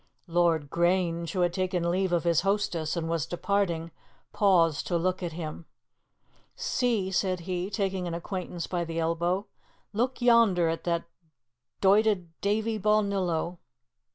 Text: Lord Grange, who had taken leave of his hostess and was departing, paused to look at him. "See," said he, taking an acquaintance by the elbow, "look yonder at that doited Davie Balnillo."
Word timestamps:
Lord 0.25 0.71
Grange, 0.71 1.33
who 1.33 1.41
had 1.41 1.53
taken 1.53 1.91
leave 1.91 2.11
of 2.11 2.23
his 2.23 2.41
hostess 2.41 2.97
and 2.97 3.07
was 3.07 3.27
departing, 3.27 3.91
paused 4.33 4.87
to 4.87 4.97
look 4.97 5.21
at 5.21 5.33
him. 5.33 5.67
"See," 6.55 7.11
said 7.11 7.41
he, 7.41 7.69
taking 7.69 8.07
an 8.07 8.15
acquaintance 8.15 8.65
by 8.65 8.83
the 8.83 8.97
elbow, 8.97 9.45
"look 9.93 10.19
yonder 10.19 10.69
at 10.69 10.85
that 10.85 11.03
doited 11.81 12.31
Davie 12.41 12.79
Balnillo." 12.79 13.59